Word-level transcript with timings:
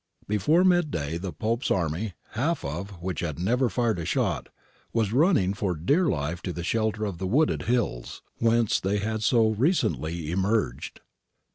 Before 0.27 0.63
midday 0.63 1.19
the 1.19 1.31
Pope's 1.31 1.69
army, 1.69 2.13
half 2.31 2.65
of 2.65 2.89
which 3.03 3.19
had 3.19 3.37
never 3.37 3.69
fired 3.69 3.99
a 3.99 4.03
shot, 4.05 4.49
was 4.93 5.13
running 5.13 5.53
for 5.53 5.75
dear 5.75 6.05
hfe 6.05 6.41
to 6.41 6.51
the 6.51 6.63
shelter 6.63 7.05
of 7.05 7.19
the 7.19 7.27
wooded 7.27 7.61
hills, 7.69 8.23
whence 8.39 8.79
they 8.79 8.97
had 8.97 9.21
so 9.21 9.49
recently 9.51 10.31
emerged. 10.31 11.01